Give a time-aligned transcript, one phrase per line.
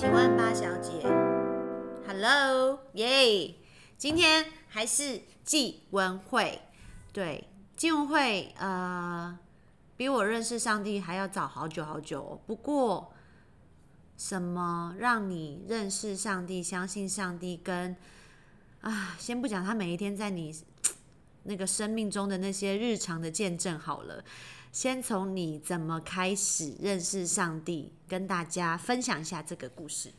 [0.00, 0.92] 请问八小姐
[2.06, 3.52] ，Hello，耶！
[3.96, 6.60] 今天还是祭文慧，
[7.12, 9.36] 对，祭文慧，呃，
[9.96, 12.40] 比我认识上帝还要早好久好久哦。
[12.46, 13.12] 不过，
[14.16, 17.56] 什么让你认识上帝、相信上帝？
[17.56, 17.96] 跟
[18.82, 20.54] 啊，先不讲他每一天在你
[21.42, 24.22] 那个生命中的那些日常的见证好了。
[24.70, 30.12] 先从你怎么开始认识上帝，跟大家分享一下这个故事。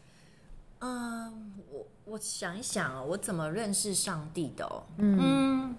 [0.79, 4.83] 嗯，我我想一想哦，我怎么认识上帝的哦？
[4.97, 5.75] 嗯，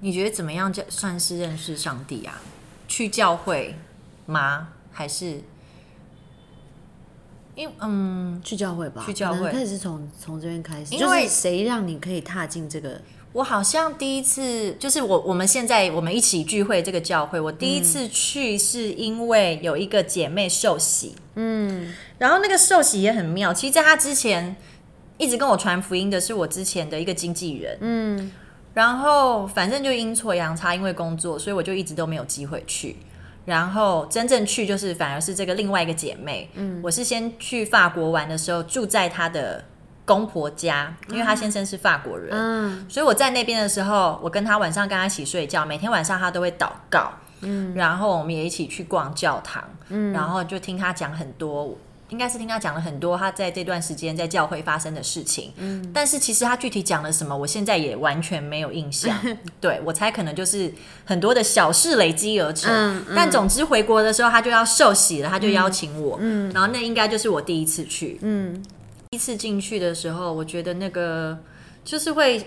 [0.00, 2.40] 你觉得怎么样叫算是认识上帝啊？
[2.88, 3.76] 去教会
[4.26, 4.68] 吗？
[4.90, 5.42] 还是
[7.54, 10.94] 因嗯，去教会吧，去教会开始是从从这边开始。
[10.94, 13.00] 因为谁让你可以踏进这个？
[13.32, 23.54] 我好像第一次就是我我们现在我们一起聚会这个教会，我第一次去是因为有一个姐妹受洗，嗯，然后那个受洗也很妙。
[23.54, 24.54] 其实，在她之前
[25.16, 28.30] 一直跟我传福音的是我之前的一个经纪人，嗯，
[28.74, 32.96] 然后反正就阴错阳差，因为工作，所以我就一直都没有机会去。
[33.46, 39.64] 然后真正去就是反而是这个另外一个姐妹，嗯，我是先去法国玩的时候住在她的。
[40.04, 59.16] 公婆家，因为她先生是法国人，嗯，所以我在那边的时候，我跟他晚上跟他一起睡觉，每天晚上他都会祷告，嗯，然后我们也一起去逛教堂，嗯，然后就听他讲很多，应该是听他讲了很多他在这段时间在教会发生的事情，嗯，但是其实他具体讲了什么，我现在也完全没有印象，
[59.60, 68.60] 对我猜可能就是很多的小事累积而成，嗯，但总之回国的时候他就要受洗了，他就邀请我，嗯，然后那应该就是我第一次去，嗯。
[69.12, 71.38] 第一次进去的时候，我觉得那个
[71.84, 72.46] 就是会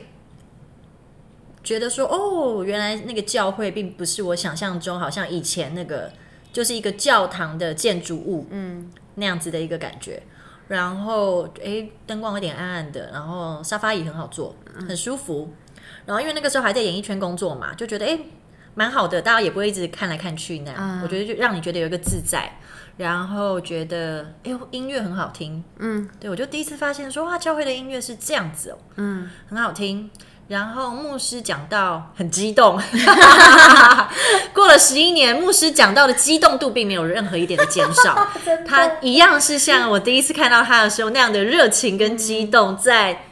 [1.64, 6.12] 觉得说，哦，原来那个教会并不是我想象中，好像以前那个
[6.52, 10.24] 就是一个教堂的建筑物，嗯，那样子的一个感觉。
[10.68, 14.56] 然后，哎，灯光有点暗暗的，然后沙发椅很好坐，
[14.90, 15.54] 很舒服。
[16.08, 18.18] 然后，因为那个时候还在演艺圈工作嘛，就觉得哎，
[18.74, 21.02] 蛮好的，大家也不会一直看来看去那样。
[21.04, 22.58] 我觉得就让你觉得有一个自在。
[22.98, 30.10] 然后觉得，哎呦，音乐很好听，嗯，对我就第一次发现说，哇，教会的音乐是这样子哦，嗯，很好听。
[30.48, 32.80] 然后牧师讲到很激动，
[34.54, 38.28] 过了十一年，牧师讲到的激动度并没有任何一点的减少，
[38.64, 43.26] 他一样是像我第一次看到他的时候那样的热情跟激动，在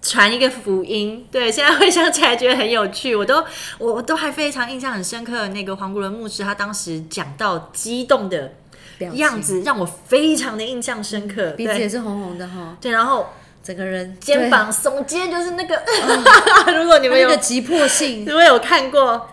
[0.00, 1.26] 传一个福音。
[1.30, 3.44] 对，现在回想起来觉得很有趣，我都
[3.76, 8.54] 我我都还非常印象很深刻的那个黄国伦牧师，他当时讲到激动的。
[8.98, 12.76] 样子让我非常的印象深刻，鼻子也是红红的哈。
[12.80, 13.28] 对，然后
[13.62, 15.82] 整个人肩膀耸肩，就是那个。
[16.76, 19.28] 如果你们有个急迫性，如果有看过，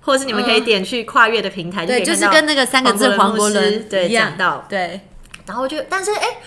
[0.00, 5.00] 或是你们可以点去跨越的平台，对，就是跟那个三个字黄国伦对讲到对。
[5.46, 6.38] 然后就，但是哎，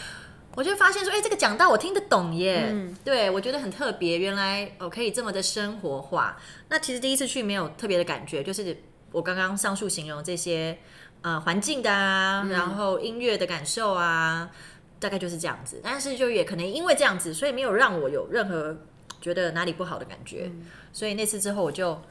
[0.55, 2.73] 我就发现说，哎，这个讲到我听得懂耶。
[3.03, 6.37] 对，我觉得很特别，原来我可以这么的生活化。
[6.69, 8.77] 那其实第一次去没有特别的感觉，就是
[9.11, 10.77] 我刚刚上述形容这些。
[11.23, 14.49] 呃，环境的啊，然后音乐的感受啊，
[14.99, 15.79] 大概就是这样子。
[15.83, 18.75] 但是就也可能因为这样子，所以没有让我有任何
[19.21, 20.51] 觉得哪里不好的感觉。
[20.91, 22.01] 所以那次之后，我就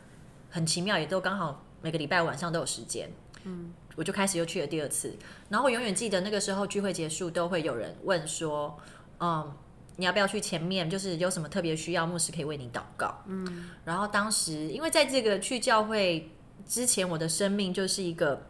[0.49, 3.11] 很奇妙，也都刚好每个礼拜晚上都有时间。
[3.43, 5.17] 嗯，我就开始又去了第二次。
[5.49, 8.79] 然后我永远记得那个时候聚会结束，都会有人问说
[9.19, 9.53] ：“嗯，
[9.97, 10.89] 你要不要去前面？
[10.89, 16.31] 就是有什么特别需要，牧师可以为你祷告。”嗯，然后当时因为在这个去教会
[16.65, 18.47] 之前，我的生命就是一个。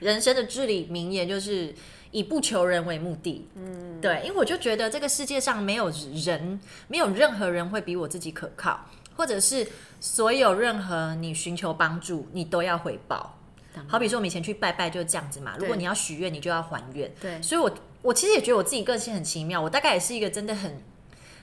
[0.00, 1.74] 人生的至理名言就是
[2.10, 3.48] 以不求人为目的。
[3.54, 5.90] 嗯，对，因为我就觉得这个世界上没有
[6.24, 9.66] 人，没有任何人会比我自己可靠，或者是
[10.00, 13.38] 所有任何你寻求帮助，你都要回报。
[13.86, 17.12] 好比说我们以前去拜拜就是这样子嘛，如果你要许愿，你就要还愿。
[17.20, 17.70] 对，所以我
[18.00, 20.82] 我其实也觉得我自己个性很奇妙，我大概也是一个真的很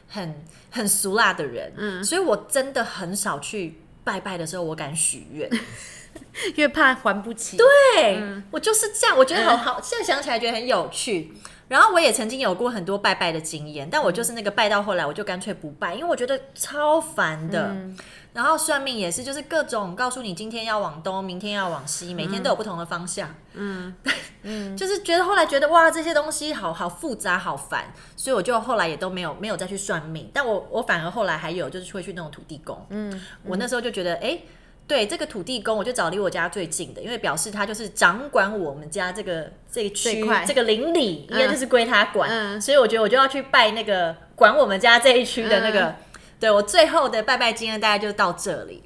[0.08, 1.72] 很很俗辣的人。
[1.78, 5.47] 嗯，所以我真的很少去拜拜的时候，我敢许愿。
[6.56, 7.57] 因为怕还不起。
[7.57, 9.18] 对，我就是这样。
[9.18, 11.33] 我觉得好好，现在想起来觉得很有趣。
[11.69, 17.75] 然后我也曾经有过很多拜拜的经验，但我就是那个拜到后来，我就干脆不拜，因为我觉得超烦的。
[18.33, 23.33] 然后算命也是，就是各种告诉你今天要往东，明天要往西，每天都有不同的方向。
[23.54, 23.95] 嗯
[24.44, 30.30] 嗯，就是觉得后来觉得哇，这些东西好好复杂，好烦，所以我就后来也都没有没有再去算命。
[30.33, 32.86] 但我我反而后来还有就是会去那种土地公。
[32.89, 34.39] 嗯，我那时候就觉得哎。
[34.88, 45.95] 对这个土地公，我就找离我家最近的，因为表示他就是掌管我们家这个这一区这个邻里，应该就是归他管，所以我觉得我就要去拜那个管我们家这一区的那个。
[46.39, 48.83] 对我最后的拜拜经验大概就到这里，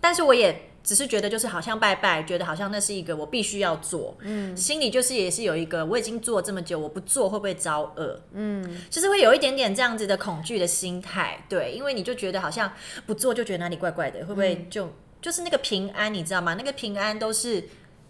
[0.00, 12.72] 但是我也只是觉得就是好像拜拜，觉得好像那是一个我必须要做，嗯，心里就是也是有一个我已经做这么久，我不做会不会遭恶，嗯，就是会有一点点这样子的恐惧的心态，对，因为你就觉得好像
[13.06, 16.54] 不做就觉得哪里怪怪的，会不会就就是那个平安，你知道吗？
[16.54, 17.62] 那个平安都是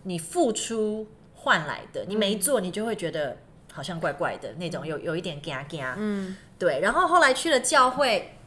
[0.05, 3.37] 你付出换来的，你没做你就会觉得
[3.73, 8.39] 好像怪怪的那种，有有一点嘎嘎，嗯，对，然后后来去了教会。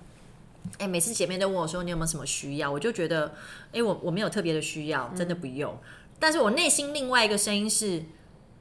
[0.77, 3.33] 哎，每次姐妹都问我说：“你有没有什么需要？”我就觉得，
[3.71, 5.77] 哎，我我没有特别的需要，真的不用。
[6.19, 8.03] 但是我内心另外一个声音是：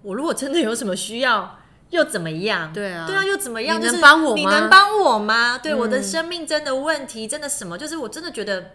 [0.02, 1.58] 我如果真的有什么需要，
[1.90, 2.72] 又怎么样？
[2.72, 3.80] 对啊，对啊，又怎么样？
[3.80, 4.36] 你能帮我吗？
[4.36, 5.58] 你能帮我吗？
[5.58, 7.78] 对，我的生命真的问题，真的什么？
[7.78, 8.72] 就是我真的觉得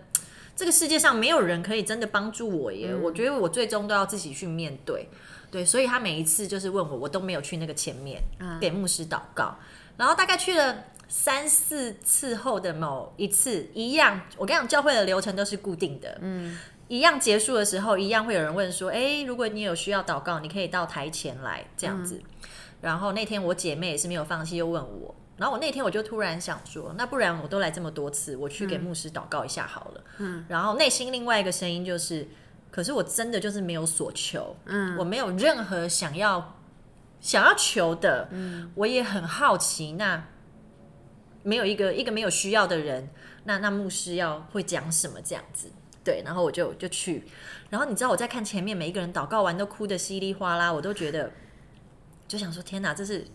[0.55, 2.93] 这个世界上没有人可以真的帮助我耶。
[2.95, 5.09] 我觉得我最终都要自己去面对。
[5.51, 8.21] 对，所以他每一次就是问我，我都没有去那个前面
[8.61, 9.57] 给牧师祷告，
[9.97, 10.83] 然后大概去了。
[11.09, 16.17] 三四次后的某一次，一样，我跟你讲，教会的流程都是固定的。
[16.21, 16.57] 嗯，
[16.87, 22.21] 一样结束的时候，一样会有人问说：“哎，如果你有需要祷告，你可以到台前来这样子。”
[22.79, 25.15] 然后那天我姐妹也是没有放弃，又问我。
[25.35, 32.27] 然后我那天我就突然想说：“那不然我都来这么多次，我去给牧师祷告一下好了。”嗯，然后内心另外一个声音就是
[32.69, 36.55] ：“可是我真的就是没有所求，嗯，我没有任何想要
[37.19, 40.23] 想要求的，嗯，我也很好奇那。”
[41.43, 43.09] 没有一个一个没有需要的人，
[43.45, 45.69] 那那牧师要会讲什么这样子？
[46.03, 47.23] 对，然后我就就去，
[47.69, 51.31] 然后你知道我在看前面每一个人祷告完都哭的稀里哗啦，我都觉得
[52.29, 53.25] 就想说天哪，这是。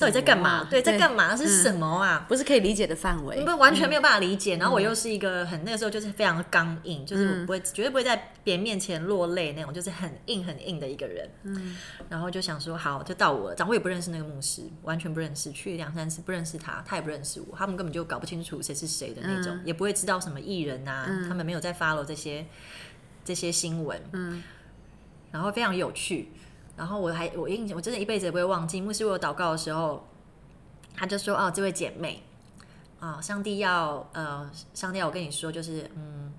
[0.00, 0.66] 到底在干嘛？
[0.70, 1.36] 对，在干嘛？
[1.36, 2.24] 是什么啊？
[2.28, 4.56] 不是可以理解的范围，不完全没有办法理解。
[4.56, 11.28] 然后我又是一个很那个时候就是非常的刚硬，就是我不会绝对不会在别人面前落泪那种，就是很硬很硬的一个人。
[11.42, 11.76] 嗯，
[12.08, 13.56] 然后就想说好，就到我了。
[13.56, 22.46] 长我也不认识那个牧师，完全不认识，去两三次不认识他，他也不认识我，他们根本就搞不清楚谁是谁的那种，也不会知道什么艺人啊，他们没有在 follow 这些
[23.24, 24.00] 这些新闻。
[24.12, 24.42] 嗯，
[25.32, 26.30] 然后非常有趣。
[26.76, 30.04] 然后我还我印象我真的一辈子也不会忘记，牧师为我祷告的时候，
[30.96, 32.22] 他就说：“哦，这位姐妹，
[32.98, 36.32] 啊，上帝要呃，上帝要我跟你说，就是嗯，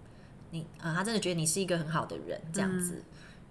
[0.51, 3.01] 你啊，他真的觉得你是一个很好的人，这样子，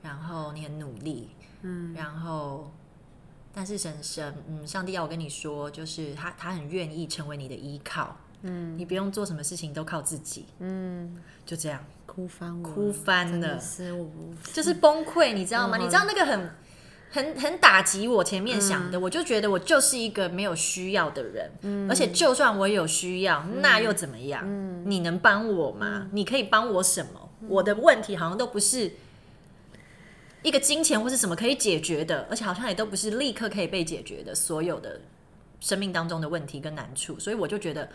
[0.03, 1.31] 然后你很努力，
[1.63, 2.71] 嗯，然后
[3.55, 11.83] 但是神神，嗯，上帝要我跟你说，就是他他很愿意成为你的依靠，嗯，你不用做什么事情都靠自己，嗯，就这样。
[12.07, 13.59] 哭翻哭翻了，
[14.53, 15.77] 就是崩溃，你知道吗？
[15.77, 16.51] 你知道那个很。
[17.15, 21.49] 很很打击我前面想的，我就觉得我就是一个没有需要的人，
[21.89, 24.45] 而且就算我有需要，那又怎么样？
[24.85, 26.09] 你能帮我吗？
[26.11, 27.31] 你可以帮我什么？
[27.47, 28.95] 我的问题好像都不是
[30.43, 35.01] 一个金钱或是什么可以解决的，而且好像也都不是立刻可以被解决的，所有的
[35.61, 37.89] 生命当中的问题跟难处，所以我就觉得，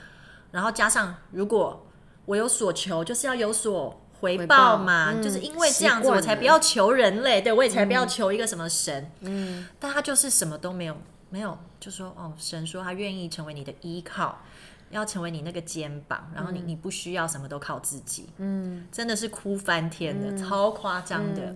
[0.52, 1.86] 然后加上如果
[2.26, 4.02] 我有所求，就是要有所。
[4.20, 9.10] 回报嘛，就是因为这样子，我才不要求人类，对我也才不要求一个什么神。
[9.22, 10.98] 嗯，但他就是什么都没有，
[11.30, 14.42] 没有就说哦，神说他愿意成为你的依靠，
[14.90, 18.30] 要成为你那个肩膀，然后你你不需要什么都靠自己。
[18.38, 21.56] 嗯，真的是哭翻天的，超夸张的。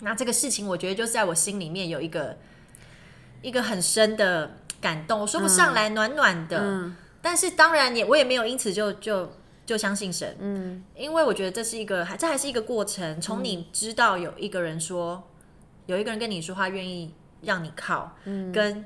[0.00, 2.36] 那这个事情，我觉得就是在我心里面有一个
[3.42, 6.90] 一个很深的感动，我说不上来，暖暖的。
[7.22, 9.30] 但是当然也我也没有因此就就。
[9.66, 13.20] 就相信神，嗯，因为我觉得这是一个，还这还是一个过程。
[13.20, 15.28] 从你知道有一个人说，
[15.86, 18.84] 有一个人跟你说话，愿意让你靠，嗯，跟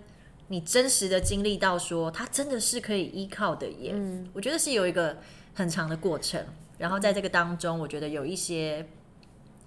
[0.49, 3.93] 你真实的经历到说，他真的是可以依靠的耶。
[3.95, 5.19] 嗯，我觉得是有一个
[5.53, 6.43] 很长的过程。
[6.79, 8.87] 然后在这个当中，我觉得有一些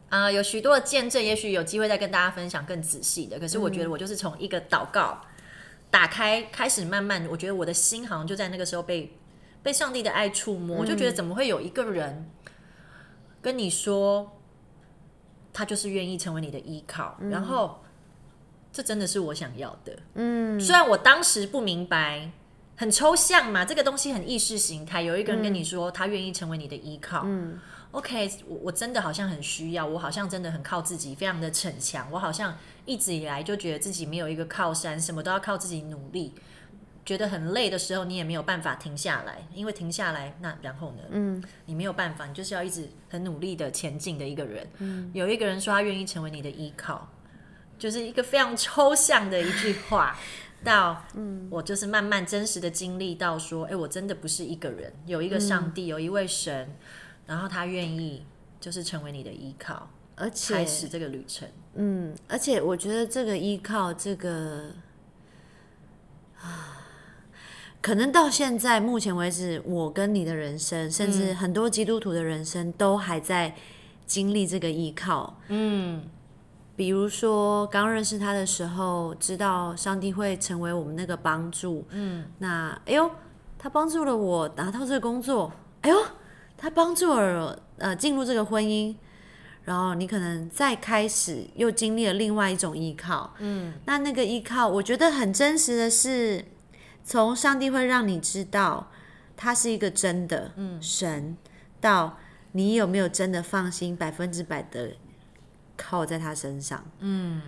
[0.09, 3.37] 啊，有许多的见证，也许有机会再跟大家分享更仔细的。
[3.37, 5.21] 可是我觉得我就是从一个祷告
[5.91, 9.15] 打开开始，慢慢，我觉得我的心好像就在那个时候被。
[9.63, 12.29] 被上帝的爱触摸，我就觉得怎么会有一个人
[13.41, 14.39] 跟你说，
[15.53, 17.81] 他就是愿意成为你的依靠，然后
[18.71, 19.97] 这真的是我想要的。
[20.15, 22.29] 嗯，虽然我当时不明白，
[22.75, 25.01] 很抽象嘛，这个东西很意识形态。
[25.01, 27.21] 有一个人跟你说，他愿意成为你的依靠。
[27.23, 27.59] 嗯
[27.91, 32.11] ，OK，我我真的好像很需要，我好像真的很靠自己，非常的逞强。
[32.11, 36.33] 我好像一直以来就觉得自己没有一个靠山，什么都要靠自己努力。
[37.05, 41.03] 觉得很累的时候，你也没有办法停下来，因为停下来，那然后呢？
[41.09, 44.67] 嗯，你没有办法，你就是要一直很努力的前进的一个人。
[44.79, 47.09] 嗯，有一个人说他愿意成为你的依靠，
[47.77, 50.17] 就是一个非常抽象的一句话。
[50.63, 56.73] 到，嗯，我就是慢慢真实的经历到说，哎，我真的不是一个人，有一个上帝，有一位神，
[57.25, 58.25] 然后他愿意
[58.61, 61.45] 就是成为你的依靠，而且开始这个旅程。
[61.73, 64.71] 嗯，而且我觉得这个依靠，这个
[66.39, 66.72] 啊。
[67.83, 73.53] 可能到现在目前为止，我跟你的人生，甚至很多基督徒的人生，都还在
[74.05, 75.37] 经历这个依靠。
[75.49, 76.01] 嗯，
[76.77, 81.85] 比如说刚认识他的时候，知道上帝会成为我们那个帮助。
[81.89, 83.11] 嗯，那哎呦，
[83.59, 85.97] 他帮助了我拿到这个工作，哎呦，
[86.57, 88.95] 他帮助了呃进入这个婚姻。
[89.65, 96.43] 然后你可能再开始又经历了另外一种依靠，嗯，那那个依靠，我觉得很真实的是，
[97.03, 98.91] 从上帝会让你知道
[99.35, 101.37] 他是一个真的神，
[101.79, 102.17] 到
[102.53, 104.91] 你有没有真的放心百分之百的
[105.75, 107.41] 靠在他身上，嗯，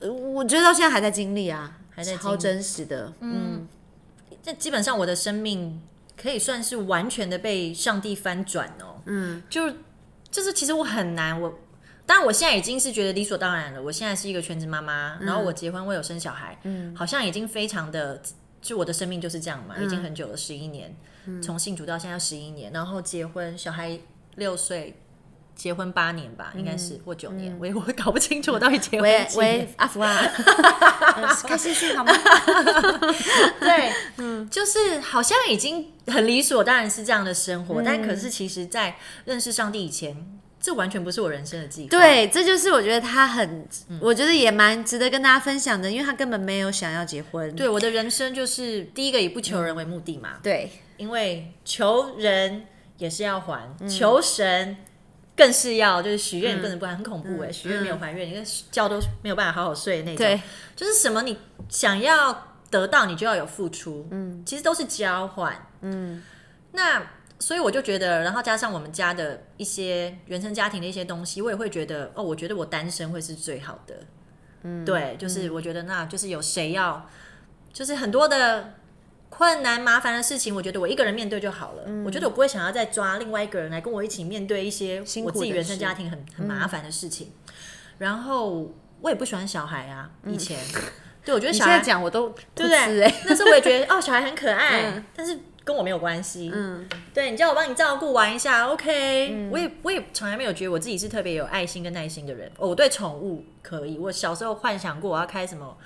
[0.00, 3.66] 我觉得到现在还在经历啊，还在超真实的，嗯，
[4.42, 5.80] 这基本上我的生命
[6.16, 9.72] 可以算是完全的被上帝翻转哦，嗯，就。
[10.28, 11.60] 就是其实我很难，我
[12.04, 13.80] 当然我现在已经是觉得理所当然了。
[13.80, 18.20] 我现在是一个全职妈妈，然后我结婚，我有生小孩，嗯，好像已经非常的，
[18.66, 20.92] 就我的生命就是这样嘛，已经很久了，十一年，
[21.40, 23.96] 从信主到现在十一年，然后结婚，小孩
[24.34, 25.00] 六岁，
[25.54, 29.68] 结婚八年吧，应该是或九年，我我搞不清楚我到底结婚几年。
[29.76, 30.20] 阿福啊，
[31.46, 32.12] 开心心好吗？
[33.60, 38.96] 对，嗯，就是好像已经很理所当然是这样的生活，但可是其实，在
[39.26, 40.35] 认识上帝以前。
[40.66, 41.90] 这完全不是我人生的计划。
[41.90, 43.64] 对，这就是我觉得他很，
[44.00, 47.54] 我觉得也蛮值得跟大家分享的，因为他根本没有想要结婚。
[47.54, 50.40] 对，我的人生就是第一个以不求人为目的嘛。
[50.42, 52.66] 对，因为求人
[52.98, 54.76] 也是要还，求神
[55.36, 60.16] 更是要，就是许愿不能不然很恐怖哎，许愿没有还愿，因为觉都没有办法好好睡那种。
[60.16, 60.42] 对，
[60.74, 64.08] 就是什么你想要得到，你就要有付出。
[64.10, 65.68] 嗯，其实都是交换。
[65.82, 66.20] 嗯，
[66.72, 67.06] 那。
[67.38, 73.94] 所以我就觉得，然后加上我们家的一些原生家庭的一些东西，我也会觉得，哦，我觉得我单身会是最好的。
[74.62, 77.08] 嗯，对，就是我觉得那就是有谁要，
[77.72, 78.72] 就是很多的
[79.28, 81.84] 困难麻烦的事情，我觉得我一个人面对就好了。
[82.06, 87.32] 我觉得我不会想要再抓另外一个人来跟我一起面对一些我自己原生家庭很很麻烦的事情。
[87.98, 90.58] 然后我也不喜欢小孩啊，以前，
[91.22, 93.14] 对我觉得小孩讲我都对不对？
[93.26, 95.38] 那时候我也觉得哦，小孩很可爱， 但是。
[95.66, 102.48] 跟我没有关系，嗯，对你叫我帮你照顾玩一下，OK，我也我也从来没有觉得我自己是特别有爱心跟耐心的人。
[102.56, 105.76] 哦我对宠物可以，我小时候幻想过我要开什么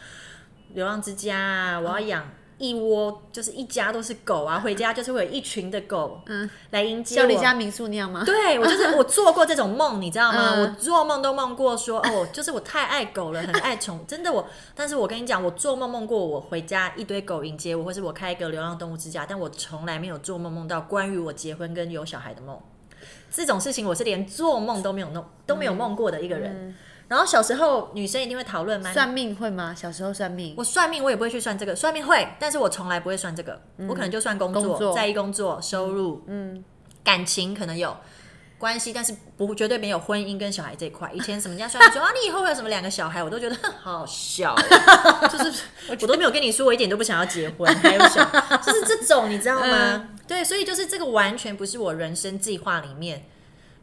[0.74, 2.30] 流浪之家啊，我要养。
[2.60, 7.20] 一窝就是一家都是狗啊，回家就是会有一群的狗，嗯，来迎接我。
[7.22, 8.22] 像你家民宿那样吗？
[8.24, 10.60] 对，我就是我做过这种梦，你知道吗？
[10.60, 14.46] 我做梦都梦过说，哦，就是我太爱狗了，很爱宠， 真的我。
[14.74, 22.58] 但是我跟你讲，我做梦梦过我回家一堆狗迎接我，或是我开一个流浪动物之家，但我从来没有做梦梦到关于我结婚跟有小孩的梦。
[23.30, 26.76] 这种事情我是连做梦都没有弄都没有梦过的一个人。
[27.10, 28.92] 然后小时候女生一定会讨论吗？
[28.92, 29.74] 算命会吗？
[29.76, 36.62] 小时候算命，我算命我也不会去算这个，算命会，但是我从来不会算这个，我可能就算工作，在意工作收入，嗯，
[37.02, 37.96] 感情可能有
[38.58, 41.10] 关系，但是不绝对没有婚姻跟小孩这一块。
[41.12, 44.54] 以前什么人家算命说啊，你以后会有什么两个小孩，我都觉得好 好笑，
[45.28, 48.24] 就是我都没有跟你说，我一点都不想要结婚，还有小，
[48.58, 50.10] 就是这种你知道吗？
[50.28, 53.26] 对，所以就是这个完全不是我人生计划里面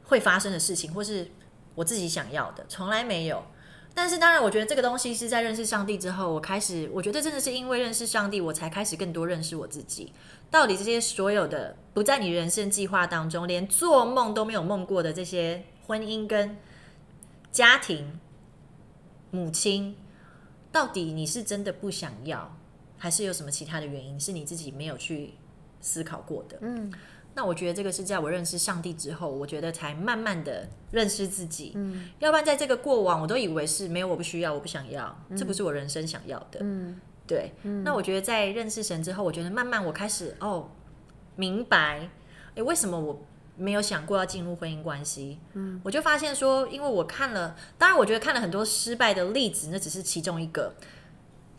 [0.05, 1.29] 会发生的事情，或是。
[1.77, 3.43] 我自己想要的从来没有，
[3.93, 10.11] 但是当然，我觉得这个东西是在认识上帝之后，我开始，我觉得真的是因为认识上帝，我才开始更多认识我自己。
[10.49, 16.57] 到底这些所有的不在你人生计划当中，连做梦都没有梦过的这些婚姻跟
[17.51, 18.19] 家庭、
[19.29, 19.95] 母亲，
[20.71, 22.57] 到底你是真的不想要，
[22.97, 25.35] 还是有什么其他的原因是你自己没有去
[25.79, 26.57] 思考过的？
[26.61, 26.91] 嗯。
[27.37, 31.73] 那我觉得这个是在我认识上帝之后，我觉得才慢慢的认识自己。
[31.75, 36.57] 嗯，要不然在这个过往，我都以为是没有我不需要，我不想要，这不是我人生想要的。
[36.61, 37.53] 嗯，对。
[37.83, 40.67] 那我觉得在认识神之后，我觉得慢慢我开始哦
[41.35, 42.09] 明白，
[42.55, 43.21] 哎，为什么我
[43.55, 45.37] 没有想过要进入婚姻关系？
[45.53, 50.73] 嗯，我就发现说，因为我看了，当然我觉得看了很多失败的例子，那只是其中一个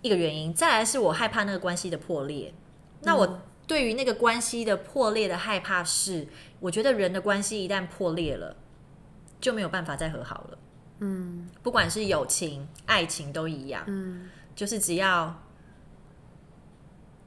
[0.02, 0.52] 一个原因。
[0.52, 2.52] 再来是我害怕那个关系的破裂。
[3.02, 3.42] 那我。
[3.68, 6.26] 对于那个关系的破裂的害怕是，
[6.58, 8.56] 我觉得人的关系一旦破裂了，
[9.38, 10.58] 就没有办法再和好了。
[11.00, 13.84] 嗯，不管是友情、爱情都一样。
[13.86, 15.42] 嗯，就是只要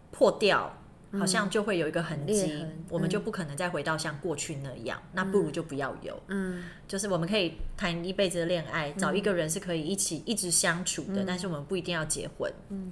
[0.09, 0.75] 破掉，
[1.13, 4.99] 好像就会有一个痕迹，我们就不可能再回到像过去那样。
[5.13, 6.21] 那不如就不要有。
[6.27, 12.51] 嗯，就是我们可以谈一辈子的恋爱，找一个人是可以一起一直相处的，但是我们不一定要结婚。
[12.69, 12.91] 嗯。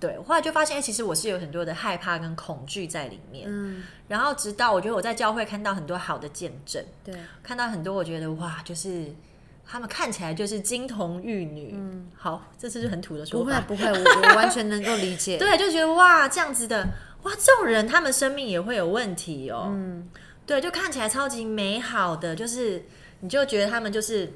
[0.00, 3.46] 对，后来就发现，哎其实我是有很多的害怕跟恐惧在里面。
[3.46, 9.14] 嗯，然后直到我觉得我在教会看到很多好的见证，对，看到很多我觉得哇，就是
[9.66, 11.74] 他们看起来就是金童玉女。
[11.76, 15.36] 嗯，好，这次是很土的说法，不会不会，我我完全能够理解。
[15.38, 16.88] 对，就觉得哇，这样子的
[17.24, 19.66] 哇，这种人他们生命也会有问题哦。
[19.70, 20.08] 嗯，
[20.46, 22.82] 对，就看起来超级美好的，就是
[23.20, 24.32] 你就觉得他们就是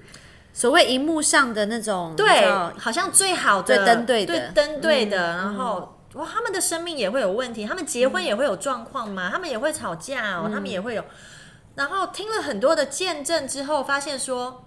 [0.54, 5.90] 所谓荧幕上的那种，对好像最好的最登对的对登对的，然后。
[6.14, 9.30] 哇，他们的生命也会有问题，他们结婚也会有状况吗？
[9.32, 11.04] 他们也会吵架哦，他们也会有。
[11.74, 14.64] 然后听了很多的见证之后，发现说，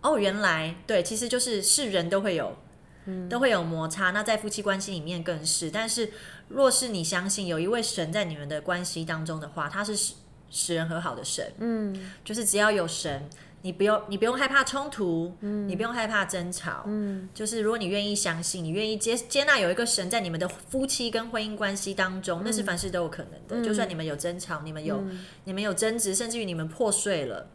[0.00, 2.56] 哦，原来对，其实就是是人都会有，
[3.04, 4.10] 嗯都会有摩擦。
[4.10, 5.70] 那在夫妻关系里面更是。
[5.70, 6.10] 但是，
[6.48, 10.14] 若是你相信有一位神在你们的关系当中的话，他是使
[10.50, 11.52] 使人和好的神。
[11.58, 13.30] 嗯，就是只要有神。
[13.64, 23.64] 你不用，你不用害怕冲突，嗯，你不用害怕争吵，嗯，就是如果你愿意相信，你愿意接接纳有一个神在你们的夫妻跟婚姻关系当中，那是凡事都有可能的。
[23.64, 25.02] 就算你们有争吵，你们有
[25.44, 27.48] 你们有争执，甚至于你们破碎了，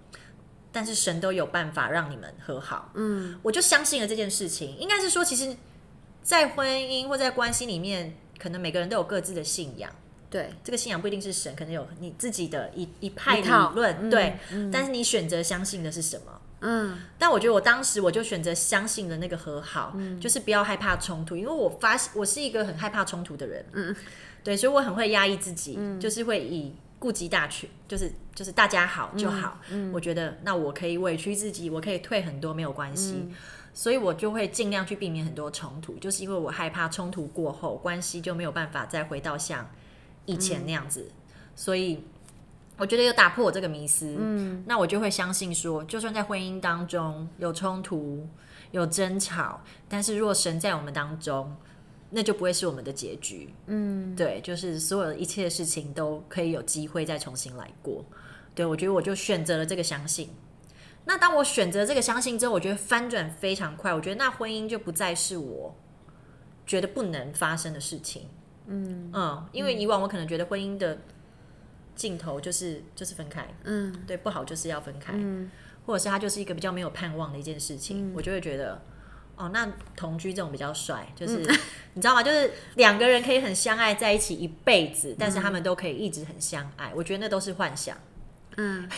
[0.72, 2.92] 但是神都有办法让你们和好。
[2.96, 4.78] 嗯，我就相信了这件事情。
[4.78, 5.58] 应该是说，其实，
[6.24, 9.92] 在婚姻或在关系里面，可能每个人都有各自的信仰。
[10.30, 14.38] 对，这个信仰不一定是神，可能有你自己的一一派理论，嗯对。
[14.72, 16.42] 但是你选择相信的是什么？
[16.60, 17.00] 嗯。
[17.18, 23.66] 但我觉得我当时我就选择相信了那个和好，就是不要害怕冲突，因为我发现我是一个很害怕冲突的人。
[23.72, 23.96] 嗯。
[24.44, 29.62] 对，所以我很会压抑自己，就是会以顾及大局，就是就是大家好就好。
[29.70, 29.94] 嗯。
[29.94, 33.30] 我觉得那我可以委屈自己，我可以退很多没有关系，
[33.74, 39.66] 所以我就会尽量去避免很多冲突，就是因为我害怕冲突过后关系就没有办法再回到像。
[40.28, 41.10] 以前那样子，
[41.56, 42.04] 所以
[42.78, 48.28] 我觉得有打破我这个迷思，嗯，那我就会相信说，就算在婚姻当中有冲突、
[48.70, 51.56] 有争吵，但是若神在我们当中，
[52.12, 58.06] 那就不会是我们的结局，嗯，对，就是所有一切的事情都可以有机会再重新来过，
[58.54, 60.30] 对我觉得我就选择了这个相信。
[61.06, 65.74] 那当我选择这个相信之后，我觉得翻转非常快，我觉得那婚姻就不再是我
[66.66, 68.28] 觉得不能发生的事情。
[68.68, 69.10] 嗯。
[69.14, 70.98] 嗯，因为以往我可能觉得婚姻的
[71.96, 75.50] 尽头就是就是分开，嗯，对，不好就是要分开，嗯，
[75.86, 78.82] 或者是它就是一个比较没有盼望的一件事情，我就会觉得，
[79.36, 81.46] 哦，那同居这种比较帅，就是。
[81.98, 82.22] 你知道吗？
[82.22, 87.98] 就是两个人可以很相爱在一起一辈子，但是他们都可以一直很相爱，我觉得那都是幻想。
[88.60, 88.90] 嗯，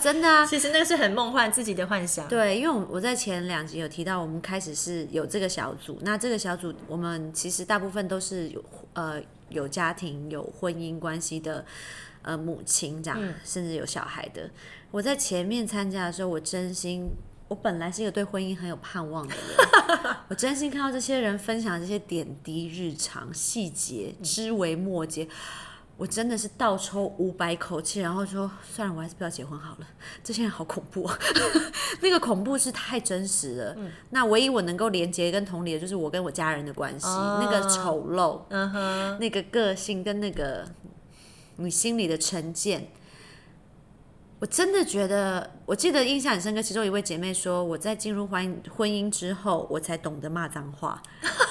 [0.00, 2.26] 真的啊， 其实那个是很梦幻自己的幻想。
[2.26, 11.64] 对，因为我我在前两集有提到，我们开始是有这个小组，那这个小组我们其实大部分都是有呃有家庭有婚姻关系的
[12.22, 14.50] 呃母亲这样，甚至有小孩的。
[14.90, 17.08] 我在前面参加的时候，我真心，
[17.46, 25.28] 我本来是一个对婚姻很有盼望的人， 我真心看到这些人分享这些点滴日常细节、知微末节。
[26.00, 29.86] 我真的是倒抽五百口气，然后说算了，我还是不要结婚好了。
[30.24, 31.06] 这些人好恐怖，
[32.00, 33.76] 那个恐怖是太真实了。
[34.08, 38.40] 那唯一我能够连接跟同理的，就是我跟我家人的关系，那个丑陋，
[39.18, 40.66] 那个个性跟那个
[41.56, 42.88] 你心里的成见，
[44.38, 46.62] 我真的觉得，我记得印象很深刻。
[46.62, 51.02] 其中一位姐妹说，我在进入婚婚姻之后，我才懂得骂脏话。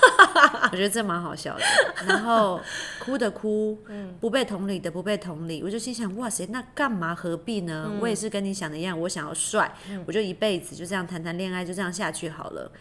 [0.72, 1.64] 我觉得这蛮好笑的，
[2.06, 2.60] 然后
[3.00, 3.78] 哭的哭，
[4.20, 7.92] 不被同理的不被同理，我就心想，哇塞，那干嘛何必呢？
[8.00, 9.74] 我也是跟你想的一样，我想要帅，
[10.06, 12.72] 我就一辈子就这样谈谈恋爱，就这样下去好了。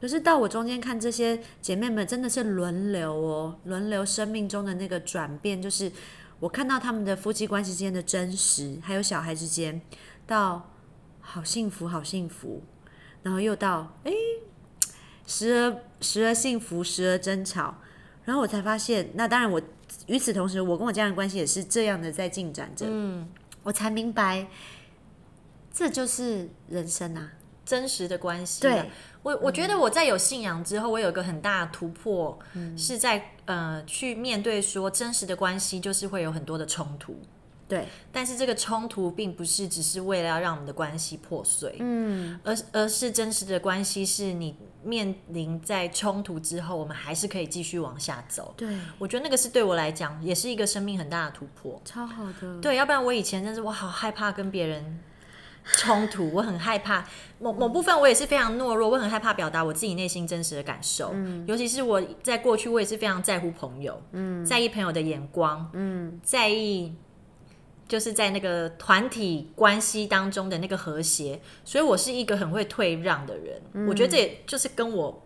[0.00, 5.90] 可是到我中间看这些姐妹们，真的是轮流哦，轮流生命中的那个转变，就是
[6.40, 9.80] 我看到他们的夫妻关系之间的真实，还有小孩之间，
[10.26, 10.70] 到
[11.20, 12.62] 好幸福，好幸福，
[13.22, 14.12] 然后又到哎。
[15.26, 17.74] 时而时而幸福，时而争吵，
[18.24, 19.60] 然后我才发现，那当然我
[20.06, 22.86] 与此同时，我跟我家人关系也是这样的在进展着。
[22.88, 23.28] 嗯，
[23.62, 24.46] 我才明白，
[25.72, 27.32] 这就是人生啊，
[27.64, 28.60] 真实的关系。
[28.62, 28.90] 对，
[29.22, 32.38] 我我觉得我在有信仰之后，我有一个很大的突破，
[32.76, 37.18] 是在呃去面对说真实的关系，就是会有很多的冲突。
[37.74, 48.54] 对，但是这个冲突并不是只是为了要让我们的关系破碎，嗯，而而是真实的关系是你面临在冲突之后，我们还是可以继续往下走。
[48.56, 52.60] 对，我觉得那个是对我来讲也是一个生命很大的突破，超好的。
[52.60, 55.00] 对，要不然我以前真是我好害怕跟别人
[55.76, 57.04] 冲突， 我很害怕
[57.40, 66.94] 某某部分我也是非常懦弱，我很害怕表达我自己内心真实的感受，嗯，尤其是我在过去我也是非常在乎朋友，嗯，在意朋友的眼光，嗯，在意。
[67.86, 73.86] 就是在那个团体关系当中的那个和谐，所以我是一个很会退让的人。
[73.86, 75.22] 我觉得这也就是跟我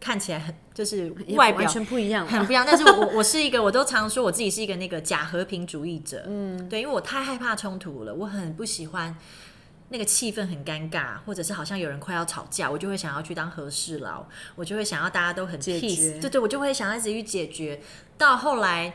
[0.00, 2.64] 看起来很就是外表完全不一样，很不一样。
[2.66, 6.24] 但是我我是一个，我都常说我自己是一个那个假和平主义者。
[6.26, 9.14] 嗯，对，因为我太害怕冲突了，我很不喜欢
[9.90, 17.80] 那个气氛很尴尬，或者是好像有人快要吵架，我就会想要去当和事佬，我就会想要大家都很 peace，对对，我就会想要一直去解决。
[18.16, 18.94] 到后来。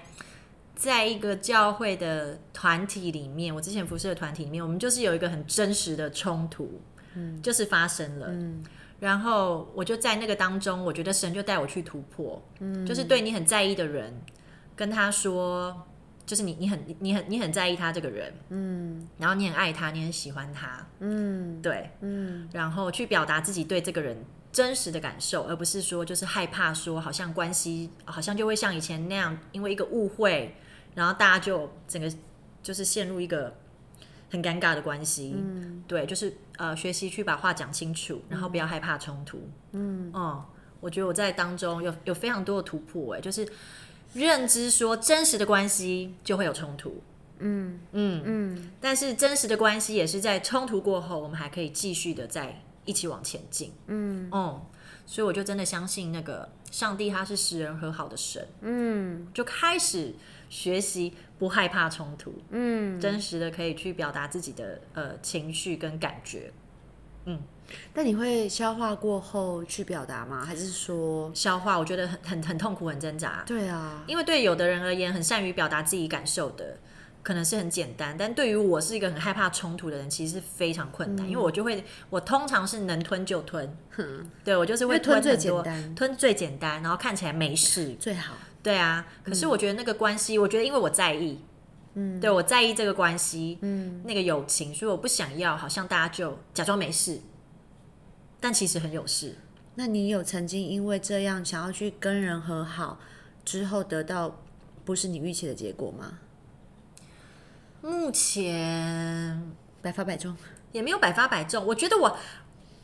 [0.75, 6.81] 在一个教会的团体里面，我之前服侍的团体里面，我们就是有一个很真实的冲突，
[7.13, 8.63] 嗯，就是发生了，嗯，
[8.99, 14.13] 然后我就在那个当中，我觉得神就带我去突破，嗯，就是对你很在意的人，
[14.75, 15.85] 跟他说，
[16.25, 24.17] 就是你你很你很你很在意他这个人，嗯，然后你很爱他，你很喜欢他，嗯，对，嗯，然后去表达自己对这个人。
[24.53, 30.55] 真实的感受，而不是说就是害怕说，好像关系好像就会像以前那样，因为一个误会，
[30.95, 32.11] 然后大家就整个
[32.61, 33.55] 就是陷入一个
[34.29, 35.33] 很尴尬的关系。
[35.35, 39.47] 嗯，对，就是呃，学习去把话讲清楚，然后不要害怕冲突。
[39.71, 40.45] 嗯，哦，
[40.79, 43.47] 我觉得我在当中有有非常多的突破，哎，就是
[44.13, 47.01] 认知说真实的关系就会有冲突。
[47.39, 52.61] 嗯嗯嗯，但是真实的关系也是在冲突过后，我们还可以继续的在。
[52.85, 54.65] 一起往前进，嗯，哦，
[55.05, 60.13] 所以我就真的相信那个上帝，他是使人和好的神，嗯，就开始
[60.53, 66.53] 学习不害怕冲突，嗯，真实的可以去表达自己的呃情绪跟感觉，
[67.25, 67.39] 嗯，
[67.95, 70.45] 那你会消化过后去表达吗？
[70.45, 71.79] 还是说消化？
[71.79, 76.77] 我觉得很很很痛苦，很挣扎，对啊，因为对有的人而言，很善于表达自己感受的。
[77.23, 83.77] 可能是很简单，但对于我是一个很害怕冲突的人，其实是非常困难，因为我就会，我通常是能吞就吞，
[84.43, 88.35] 对我就是会吞最简单，吞最简单，然后看起来没事最好。
[88.61, 91.39] 对啊，可是我觉得那个关系，我觉得因为我在意，
[91.93, 97.19] 嗯，对我在意这个关系，嗯，那个友情，所以我不想要好像大家就假装没事，
[98.41, 99.35] 但其实很有事。
[99.75, 102.99] 那你有曾经因为这样想要去跟人和好
[103.45, 104.41] 之后，得到
[104.85, 106.19] 不是你预期的结果吗？
[107.83, 110.33] 目前百发百中，
[110.71, 111.65] 也没有百发百中。
[111.65, 112.17] 我觉得我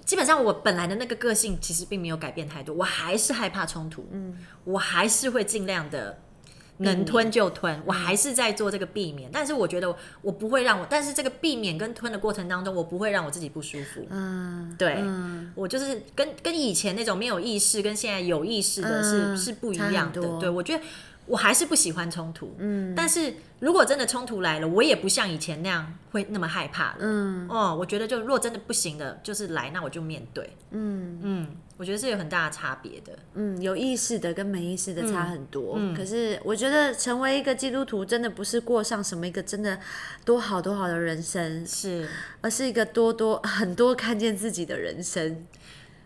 [0.04, 6.20] 基本上我本来的那个个性其实并没有改变太多，我还是害怕冲突，嗯，我还是会尽量的
[6.80, 9.30] 能吞就吞，我还是在做这个避免。
[9.32, 14.06] 但是我觉得我不会让我，但是这个避免跟吞的过程当中，我不会让我自己不舒服。
[14.10, 15.02] 嗯，对，
[15.56, 20.22] 我就是跟跟以前那种没有意识跟现在有意识的是是不一样的。
[20.40, 20.84] 对我觉得。
[21.30, 31.20] 我还是不喜欢冲突，嗯，但是如果真的冲突来了，我也不像以前那样会那么害怕了，嗯，哦，我觉得就如果真的不行的，就是来，那我就面对，嗯。
[31.22, 39.80] 嗯，我觉得是有很大的差别的，嗯，有意识的跟没意识的差很多，嗯，可是我觉得成为一个基督徒，真的不是过上什么一个真的
[40.26, 42.10] 多好多好的人生，是，
[42.42, 45.46] 而是一个多多 很多看见自己的人生，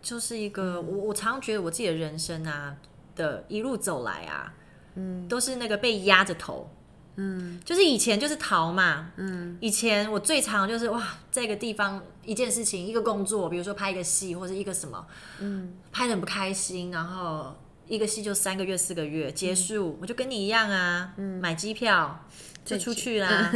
[0.02, 2.76] 就是一个我我常觉得我自己的人生啊
[3.16, 4.54] 的一路走来啊。
[4.96, 6.70] 嗯，都是那个被压着头，
[7.16, 15.06] 嗯，就是以前就是逃嘛，嗯，以前我最常就是哇，在一个地方一件事情一个工作，比如说拍一个戏或者一个什么，
[15.40, 17.56] 嗯，拍的很不开心，然后
[17.88, 21.40] 一个戏就三个月四个月结束，我就跟你一样啊，嗯。
[21.40, 22.24] 买机票
[22.64, 23.52] 就出去啦，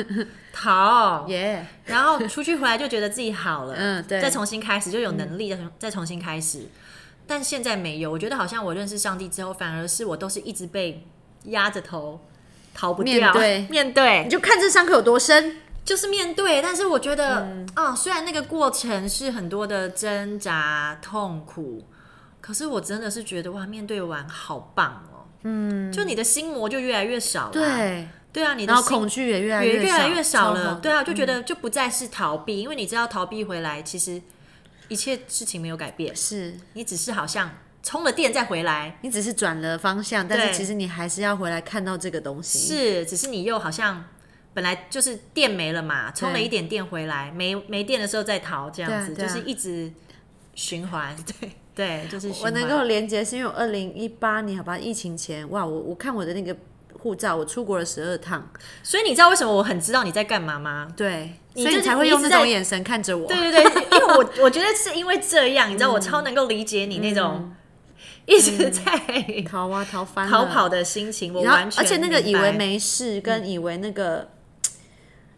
[0.51, 1.25] 逃。
[1.29, 6.67] 耶，然后出去回来就觉得自己好了，嗯，对，再重新开始就有能力再再重新开始，
[7.25, 11.05] 但现在没有，我觉得好像我认识上帝之后，反而是我都是一直被。
[11.47, 12.19] 压着头
[12.73, 13.33] 逃不掉，
[13.69, 16.61] 面对你就看这伤口有多深，就是面对。
[16.61, 21.85] 但是我觉得，啊，虽然那个过程是很多的挣扎、痛苦，
[22.39, 25.25] 可是我真的是觉得哇，面对完好棒哦。
[25.43, 27.51] 嗯，就你的心魔就越来越少了。
[27.51, 30.79] 对，对啊，你的恐惧也越来越越来越少了。
[30.81, 34.21] 对啊，就觉得就不再是逃避，因为你知道逃避回来，其实
[34.87, 37.49] 一切事情没有改变，是你只是好像。
[37.87, 42.59] 充了电再回来，你只是转了方向，但是其实你还是要回来看到这个东西。
[42.59, 44.03] 是，只是你又好像
[44.53, 49.89] 本来就是电没了嘛，充了一点电回来，没没电的时候再逃，这样子就是一直
[50.53, 51.15] 循环。
[51.39, 56.53] 对 对，就是我能够连接，是因为我二零一八年好吧，疫情前哇，我我看我的那个
[56.99, 58.51] 护照，我出国了十二趟，
[58.83, 60.89] 所以你知道为什么我很知道你在干嘛吗？
[60.97, 63.29] 对，所以你才会用那种眼神看着我。
[63.29, 67.53] 对对对，因为我 我觉得是因为这样，你知道我超能够理解你那种。
[68.27, 68.91] 一直在
[69.49, 74.29] 逃啊逃翻逃跑的心情，我完全而且那个以为没事，跟以为那个，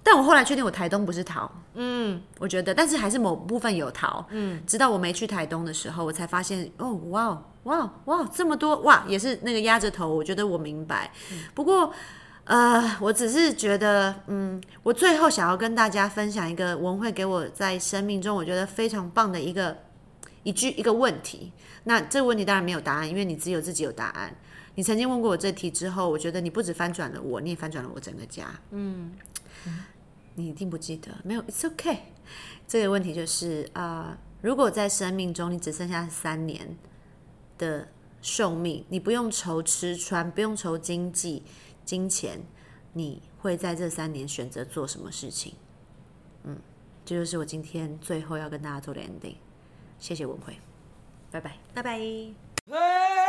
[0.04, 11.12] 但我后来确定我台东不是逃，嗯，我觉得，但是还是某部分有逃，嗯，直到我没去台东的时候，我才发现，哦，哇哇哇，这么多哇，也是那个压着头，我觉得我明白，
[11.54, 11.93] 不过，
[12.45, 19.78] 呃，我只是觉得，嗯，我最后想要跟大家分享一个文慧给我在生命中我觉得非常棒的一个
[20.43, 21.52] 一句一个问题。
[21.84, 24.36] 那这个问题当然没有答案，因为你只有自己有答案。
[24.75, 28.47] 你曾经问过我这题之后，我觉得你不止翻转了我，你也翻转了我整个家。
[28.71, 29.13] 嗯，
[30.36, 31.97] 你一定不记得，没有，It's okay。
[32.67, 36.78] 这个问题就是啊，如果在生命中你只剩下三年
[37.58, 37.89] 的
[38.21, 41.43] 寿命，你不用愁吃穿，不用愁经济、
[41.84, 42.41] 金钱，
[42.93, 45.56] 你会在这三年选择做什么事情。
[46.43, 46.58] 嗯，
[47.04, 49.36] 这就是我今天最后要跟大家做的 ending。
[49.99, 50.57] 谢谢文慧，
[51.31, 53.28] 拜拜，拜拜。